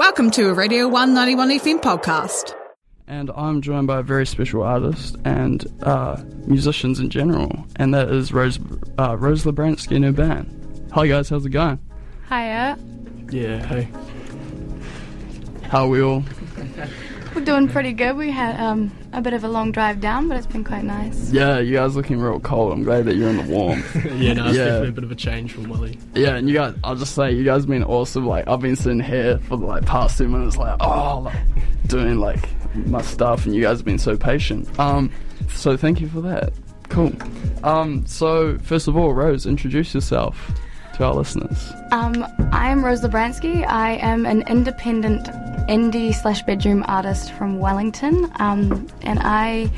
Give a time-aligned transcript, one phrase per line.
[0.00, 2.54] Welcome to a Radio 191 FM podcast.
[3.06, 8.08] And I'm joined by a very special artist and uh, musicians in general, and that
[8.08, 8.58] is Rose
[8.98, 10.88] uh, Rose Labransky and her band.
[10.92, 11.78] Hi guys, how's it going?
[12.30, 12.78] Hiya.
[13.30, 13.90] Yeah, hey.
[15.64, 16.24] How are we all?
[17.34, 18.16] We're doing pretty good.
[18.16, 21.30] We had um, a bit of a long drive down, but it's been quite nice.
[21.32, 22.72] Yeah, you guys looking real cold.
[22.72, 23.94] I'm glad that you're in the warmth.
[24.16, 24.64] yeah, no, it's Yeah.
[24.64, 25.98] definitely a bit of a change from Welly.
[26.14, 28.26] yeah, and you guys, I'll just say, you guys have been awesome.
[28.26, 31.36] Like, I've been sitting here for the like past two minutes, like, oh, like,
[31.86, 32.48] doing like
[32.86, 34.78] my stuff, and you guys have been so patient.
[34.80, 35.10] Um,
[35.48, 36.52] so thank you for that.
[36.88, 37.12] Cool.
[37.62, 40.50] Um, so first of all, Rose, introduce yourself
[40.94, 41.72] to our listeners.
[41.92, 43.64] Um, I am Rose Labransky.
[43.66, 45.28] I am an independent
[45.70, 49.70] indie slash bedroom artist from Wellington, um, and I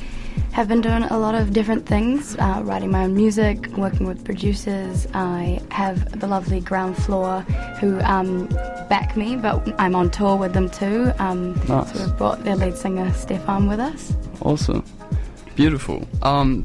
[0.53, 4.25] have been doing a lot of different things, uh, writing my own music, working with
[4.25, 5.07] producers.
[5.15, 7.41] I have the lovely Ground Floor
[7.81, 8.47] who um,
[8.89, 11.13] back me, but I'm on tour with them too.
[11.19, 11.93] Um, Nice.
[11.93, 14.15] So we've brought their lead singer Stefan with us.
[14.41, 14.85] Awesome.
[15.55, 16.07] Beautiful.
[16.23, 16.65] Um,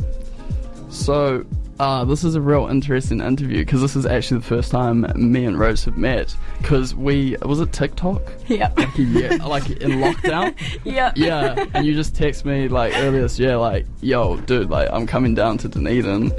[0.90, 1.46] so,
[1.80, 5.46] uh, this is a real interesting interview because this is actually the first time me
[5.46, 6.36] and Rose have met.
[6.60, 8.22] Because we, was it TikTok?
[8.48, 8.80] Yep.
[8.98, 10.56] Yeah, like in lockdown?
[10.86, 11.14] yep.
[11.18, 15.06] Yeah, and you just text me like earlier this year, like, yo, dude, like, I'm
[15.06, 16.32] coming down to Dunedin.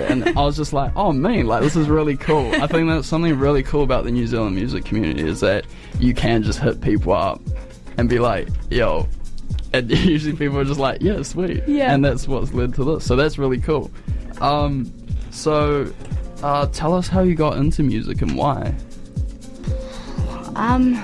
[0.00, 2.52] And I was just like, oh, man, like, this is really cool.
[2.56, 5.64] I think that's something really cool about the New Zealand music community is that
[6.00, 7.40] you can just hit people up
[7.96, 9.08] and be like, yo,
[9.74, 11.62] and usually people are just like, yeah, sweet.
[11.66, 11.92] Yeah.
[11.92, 13.04] And that's what's led to this.
[13.04, 13.90] So that's really cool.
[14.44, 14.92] Um,
[15.30, 15.90] so
[16.42, 18.74] uh, tell us how you got into music and why.
[20.54, 21.02] Um,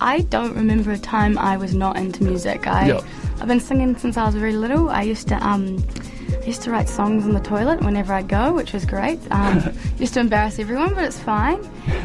[0.00, 2.66] I don't remember a time I was not into music.
[2.66, 3.00] I Yeah.
[3.40, 4.90] I've been singing since I was very little.
[4.90, 5.82] I used to um
[6.42, 9.20] I used to write songs in the toilet whenever I go, which was great.
[9.30, 11.60] Um, used to embarrass everyone, but it's fine.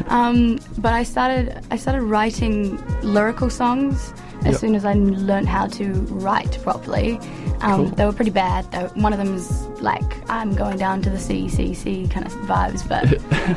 [0.08, 4.58] Um, but I started I started writing lyrical songs as Yeah.
[4.58, 7.18] soon as I learned how to write properly.
[7.60, 7.90] Um, Cool.
[7.96, 8.88] They were pretty bad though.
[8.94, 13.04] One of them is like I'm going down to the CCC kind of vibes, but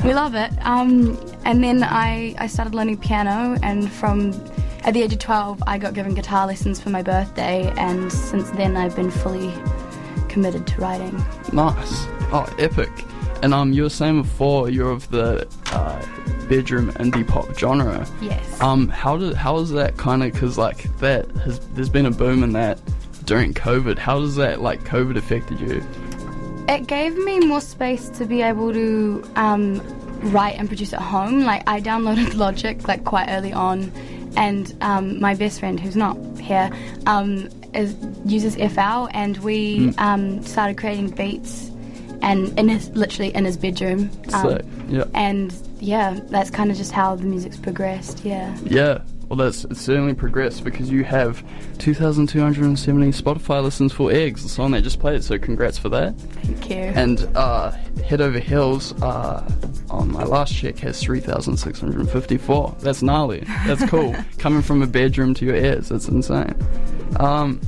[0.03, 0.51] we love it.
[0.65, 4.31] Um, and then I, I started learning piano, and from
[4.83, 8.49] at the age of 12, I got given guitar lessons for my birthday, and since
[8.51, 9.53] then I've been fully
[10.29, 11.23] committed to writing.
[11.53, 12.05] Nice.
[12.33, 12.89] Oh, epic.
[13.43, 16.01] And um, you were saying before you're of the uh,
[16.47, 18.05] bedroom indie pop genre.
[18.21, 18.61] Yes.
[18.61, 22.11] Um, how did how is that kind of because like that has there's been a
[22.11, 22.79] boom in that
[23.25, 23.97] during COVID.
[23.97, 25.83] How does that like COVID affected you?
[26.67, 29.81] It gave me more space to be able to um,
[30.31, 31.41] write and produce at home.
[31.41, 33.91] Like I downloaded Logic like quite early on,
[34.35, 36.69] and um, my best friend, who's not here,
[37.05, 37.95] um, is,
[38.25, 41.70] uses FL, and we um, started creating beats,
[42.21, 44.11] and in his literally in his bedroom.
[44.33, 44.65] Um, Sick.
[44.87, 45.05] Yeah.
[45.13, 48.23] And yeah, that's kind of just how the music's progressed.
[48.23, 48.55] Yeah.
[48.63, 49.01] Yeah.
[49.31, 51.41] Well, that's it's certainly progressed because you have
[51.77, 55.23] 2,270 Spotify listens for Eggs, the song they just played.
[55.23, 56.17] So congrats for that.
[56.19, 56.75] Thank you.
[56.75, 57.71] And uh,
[58.05, 59.49] Head Over Heels uh,
[59.89, 62.75] on my last check has 3,654.
[62.81, 63.45] That's gnarly.
[63.65, 64.13] That's cool.
[64.37, 66.53] Coming from a bedroom to your ears, that's insane.
[67.17, 67.61] Um,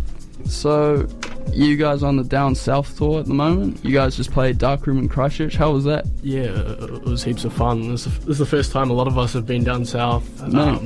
[0.46, 1.08] so,
[1.56, 3.84] you guys on the Down South tour at the moment?
[3.84, 5.56] You guys just played Darkroom in Christchurch.
[5.56, 6.06] How was that?
[6.22, 7.90] Yeah, it was heaps of fun.
[7.90, 10.42] This is, this is the first time a lot of us have been down south.
[10.48, 10.82] No.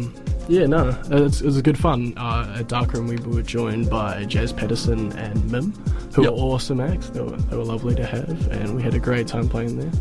[0.49, 2.13] yeah, no, it's, it was a good fun.
[2.17, 5.71] Uh, at Darkroom, we were joined by Jazz Pedersen and Mim,
[6.13, 6.31] who Yep.
[6.31, 7.09] were awesome acts.
[7.09, 9.91] They were, they were lovely to have, and we had a great time playing there.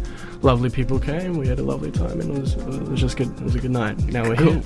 [0.43, 1.37] Lovely people came.
[1.39, 3.29] We had a lovely time, and it was, it was just good.
[3.39, 3.99] It was a good night.
[4.07, 4.53] Now we're Cool.
[4.53, 4.63] here.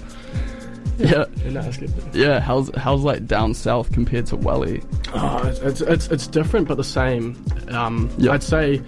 [1.00, 1.25] Yeah.
[1.44, 1.93] And good.
[2.15, 4.83] Yeah, how's how's like down south compared to Welly?
[5.15, 7.43] Oh, it's, it's it's different but the same.
[7.69, 8.33] Um, Yeah.
[8.33, 8.83] I'd say,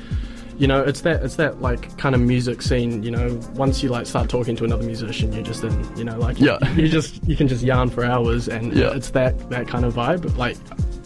[0.59, 3.03] you know, it's that it's that like kind of music scene.
[3.03, 5.97] You know, once you like start talking to another musician, you're just in.
[5.97, 6.59] You know, like Yeah.
[6.75, 8.95] you just you can just yarn for hours, and Yeah.
[8.95, 10.37] it's that that kind of vibe.
[10.37, 10.59] Like,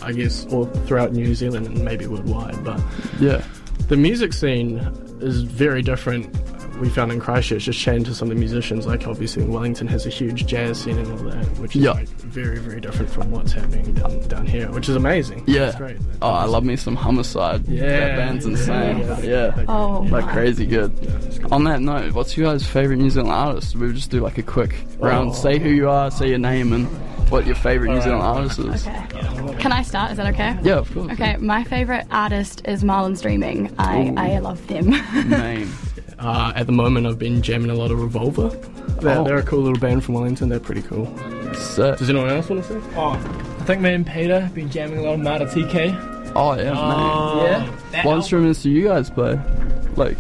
[0.03, 2.81] I guess all throughout New Zealand and maybe worldwide, but
[3.21, 3.43] Yeah.
[3.89, 4.79] the music scene
[5.21, 6.35] is very different.
[6.81, 10.05] We found in Christchurch, just chatting to some of the musicians, like obviously Wellington has
[10.05, 11.93] a huge jazz scene and all that, which is Yeah.
[11.93, 15.43] like very, very different from what's happening down, down here, which is amazing.
[15.47, 15.69] Yeah.
[15.69, 15.97] It's great.
[16.21, 17.67] Oh, I love me some Homicide.
[17.67, 17.87] Yeah.
[17.87, 18.99] That band's insane.
[18.99, 19.21] Yeah.
[19.21, 19.65] Yeah.
[19.69, 20.33] Oh, Like my.
[20.33, 20.93] crazy good.
[21.03, 21.51] it's good.
[21.53, 23.75] On that note, what's your guys' favorite New Zealand artist?
[23.77, 25.31] We'll just do like a quick round.
[25.31, 25.33] Oh.
[25.35, 26.87] Say who you are, say your name, and
[27.31, 28.87] what your favorite New Zealand artist is.
[28.87, 29.57] Okay.
[29.59, 30.11] Can I start?
[30.11, 30.59] Is that okay?
[30.63, 31.11] Yeah, of course.
[31.13, 33.75] Okay, my favorite artist is Marlon's Dreaming.
[33.79, 34.91] I, I love them.
[35.29, 35.73] Name.
[36.19, 38.49] Uh, at the moment, I've been jamming a lot of Revolver.
[39.01, 39.25] They're, Oh.
[39.25, 40.49] they're a cool little band from Wellington.
[40.49, 41.07] They're pretty cool.
[41.55, 41.99] Sick.
[41.99, 42.81] Does anyone else want to say?
[42.97, 43.11] Oh,
[43.61, 46.33] I think me and Peter have been jamming a lot of Mara TK.
[46.35, 46.73] Oh yeah, Yeah.
[46.73, 47.71] man.
[47.93, 49.39] That What album- instruments do you guys play?
[49.97, 50.17] Like,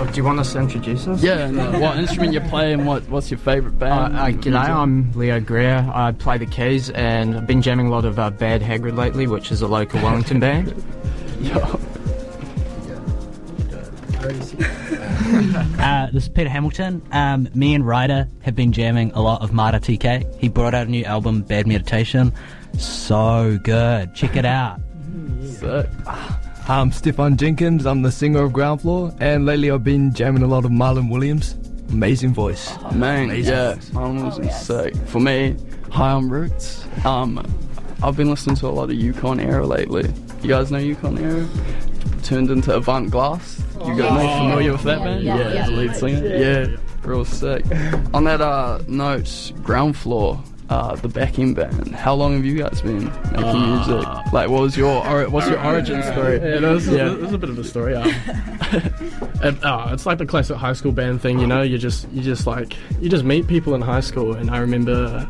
[0.00, 1.22] Oh, do you want us to introduce us?
[1.22, 4.16] Yeah, and uh, what instrument you play and what what's your favourite Uh, band?
[4.16, 5.88] uh, g'day, I'm Leo Greer.
[5.94, 9.26] I play the keys and I've been jamming a lot of uh, Bad Hagrid lately,
[9.28, 10.74] which is a local Wellington band.
[14.24, 17.02] Uh, this is Peter Hamilton.
[17.12, 20.38] Um, me and Ryder have been jamming a lot of Mara TK.
[20.38, 22.32] He brought out a new album, Bad Meditation.
[22.78, 24.14] So good.
[24.14, 24.80] Check it out.
[25.42, 25.86] Sick.
[26.66, 27.84] I'm Stefan Jenkins.
[27.84, 31.10] I'm the singer of Ground Floor, and lately I've been jamming a lot of Marlon
[31.10, 31.52] Williams.
[31.90, 32.74] Amazing voice.
[32.92, 33.52] Man, Amazing.
[33.52, 34.96] yeah, mine was sick.
[35.08, 35.54] For me,
[35.90, 36.86] High on Roots.
[37.04, 37.44] Um,
[38.02, 40.10] I've been listening to a lot of Yukon Era lately.
[40.42, 41.46] You guys know Yukon Era?
[42.22, 43.60] Turned into Avant Glass.
[43.86, 45.22] You guys are familiar with that Yeah, band?
[45.24, 45.66] yeah, yeah.
[45.66, 46.26] the lead singer.
[46.26, 47.64] Yeah, real sick.
[48.14, 50.42] On that uh, note, Ground Floor.
[50.70, 51.94] Uh, the backing band.
[51.94, 54.08] How long have you guys been making music?
[54.32, 56.36] Like, what was your or, what's your origin story?
[56.38, 57.12] Yeah, no, this, Yeah.
[57.12, 57.94] Is, this is a bit of a story.
[57.94, 58.08] Um,
[59.42, 61.60] it, oh, it's like the classic high school band thing, you know.
[61.60, 65.28] You just you just like you just meet people in high school, and I remember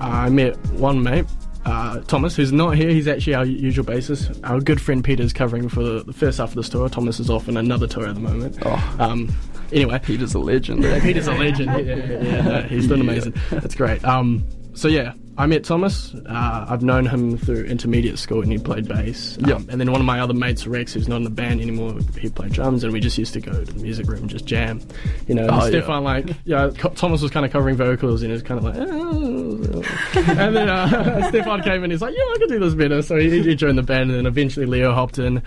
[0.00, 1.26] I met one mate.
[1.64, 4.38] Uh, Thomas, who's not here, he's actually our usual bassist.
[4.44, 6.88] Our good friend Peter's covering for the, first half of this tour.
[6.88, 8.58] Thomas is off on another tour at the moment.
[8.64, 8.96] Oh.
[8.98, 9.32] Um,
[9.72, 10.82] anyway, Peter's a legend.
[10.82, 11.86] yeah, Peter's a legend.
[11.86, 13.34] Yeah, yeah, yeah, he's doing amazing.
[13.50, 14.04] That's great.
[14.04, 14.44] Um,
[14.74, 16.14] so yeah, I met Thomas.
[16.14, 19.38] Uh, I've known him through intermediate school, and he played bass.
[19.38, 19.56] Um, Yeah.
[19.68, 22.28] And then one of my other mates, Rex, who's not in the band anymore, he
[22.28, 24.80] played drums, and we just used to go to the music room and just jam.
[25.28, 25.68] You know, Oh, yeah.
[25.68, 28.64] Stefan like, yeah, Co- Thomas was kind of covering vocals, and he was kind of
[28.64, 29.82] like, "Oh."
[30.38, 33.00] and then uh, Stefan came in, he's like, yeah, I could do this better.
[33.02, 35.42] So he, he joined the band, and then eventually Leo hopped in.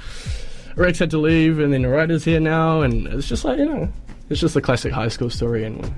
[0.75, 3.65] Rex had to leave, and then the writer's here now, and it's just like you
[3.65, 3.87] know,
[4.29, 5.93] it's just a classic high school story, and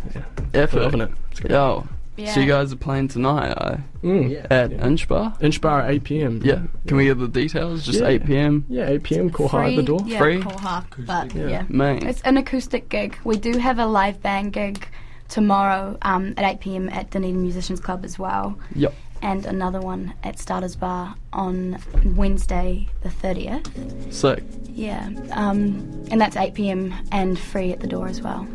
[0.54, 1.10] yeah, we're loving it.
[1.50, 2.34] Yo, Yeah.
[2.34, 4.48] so you guys are playing tonight uh, Mm.
[4.52, 5.36] at Inch Bar?
[5.42, 6.42] Inch bar at 8 p.m.
[6.44, 6.62] Yeah.
[6.88, 7.86] Can we get the details?
[7.86, 8.08] Just Yeah.
[8.08, 8.66] 8 p.m.
[8.70, 9.30] Yeah, 8 p.m.
[9.30, 10.00] Call high at the door.
[10.06, 10.42] Yeah, Free?
[10.42, 11.64] call high, but yeah.
[11.70, 12.06] Man.
[12.08, 13.18] It's an acoustic gig.
[13.24, 14.88] We do have a live band gig
[15.30, 18.94] tomorrow um, at 8 pm at Dunedin Musicians Club as well, Yep.
[19.22, 21.78] and another one at Starters Bar on
[22.16, 24.14] Wednesday the 30th.
[24.14, 24.44] Sick.
[24.70, 28.48] Yeah, um, and that's 8 pm and free at the door as well.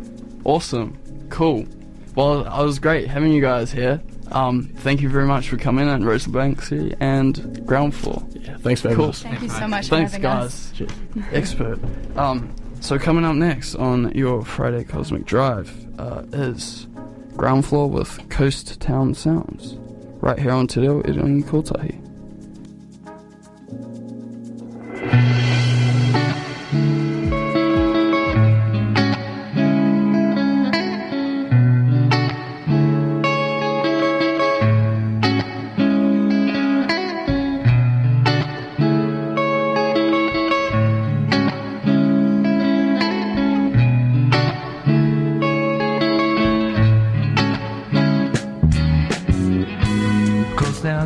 [0.45, 0.97] Awesome.
[1.29, 1.65] Cool.
[2.15, 4.01] Well, it was great having you guys here.
[4.31, 8.23] Um, thank you very much for coming in, Rose Banksy and Ground Floor.
[8.31, 9.21] Yeah, thanks for having us.
[9.21, 10.45] Thank you so much Thanks, for having guys.
[10.45, 10.71] us.
[10.75, 10.91] Cheers.
[11.31, 11.79] Expert.
[12.17, 16.87] Um, so coming up next on your Friday Cosmic Drive uh, is
[17.35, 19.75] Ground Floor with Coast Town Sounds,
[20.21, 22.02] right here on Te Reo Irangi Kotahi.